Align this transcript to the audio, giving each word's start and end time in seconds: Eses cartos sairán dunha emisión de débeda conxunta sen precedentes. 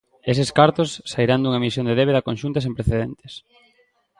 Eses 0.31 0.49
cartos 0.59 0.89
sairán 1.11 1.39
dunha 1.41 1.61
emisión 1.61 1.85
de 1.87 1.97
débeda 1.99 2.25
conxunta 2.27 2.59
sen 2.65 2.73
precedentes. 2.77 3.33